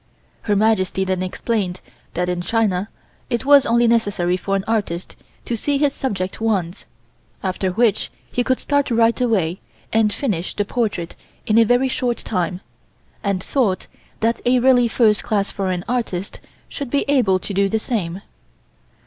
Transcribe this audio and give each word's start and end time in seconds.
Her 0.49 0.55
Majesty 0.55 1.05
then 1.05 1.21
explained 1.21 1.79
that 2.15 2.27
in 2.27 2.41
China 2.41 2.89
it 3.29 3.45
was 3.45 3.67
only 3.67 3.85
necessary 3.85 4.35
for 4.35 4.55
an 4.55 4.63
artist 4.67 5.15
to 5.45 5.55
see 5.55 5.77
his 5.77 5.93
subject 5.93 6.41
once, 6.41 6.85
after 7.43 7.69
which 7.69 8.09
he 8.31 8.43
could 8.43 8.59
start 8.59 8.89
right 8.89 9.21
away 9.21 9.59
and 9.93 10.11
finish 10.11 10.55
the 10.55 10.65
portrait 10.65 11.15
in 11.45 11.59
a 11.59 11.65
very 11.65 11.87
short 11.87 12.17
time, 12.17 12.61
and 13.23 13.43
thought 13.43 13.85
that 14.21 14.41
a 14.43 14.57
really 14.57 14.87
first 14.87 15.21
class 15.23 15.51
foreign 15.51 15.85
artist 15.87 16.39
should 16.67 16.89
be 16.89 17.05
able 17.07 17.37
to 17.37 17.53
do 17.53 17.69
the 17.69 17.77
same. 17.77 18.23